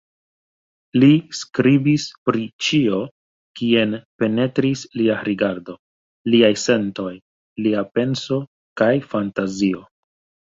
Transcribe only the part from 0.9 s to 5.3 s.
Li skribis pri ĉio, kien penetris lia